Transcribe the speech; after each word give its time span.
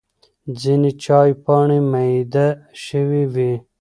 ځینې 0.61 0.91
چای 1.03 1.31
پاڼې 1.43 1.79
مېده 1.91 2.47
شوې 2.85 3.23
وي. 3.33 3.53